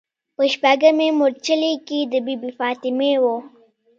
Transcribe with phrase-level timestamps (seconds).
[0.35, 3.25] په شپږمې مورچلې کې د بي بي فاطمې و.